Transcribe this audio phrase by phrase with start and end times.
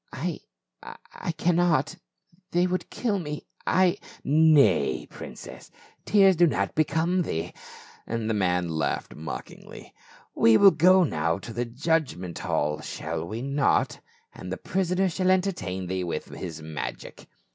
[0.11, 0.39] "I—
[1.13, 1.95] I cannot.
[2.49, 3.45] They would kill me—
[3.83, 5.69] I —""Nay, princess,
[6.05, 7.53] tears do not become thee;"
[8.07, 9.93] and the man laughed mockingly."
[10.43, 13.99] We will go now to the judgment hall, shall we not?
[14.33, 17.27] And the prisoner shall entertain thee with his magic."